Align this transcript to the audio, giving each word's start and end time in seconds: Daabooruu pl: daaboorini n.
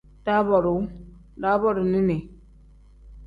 Daabooruu 0.27 0.79
pl: 0.85 0.95
daaboorini 1.43 2.01
n. 2.09 2.17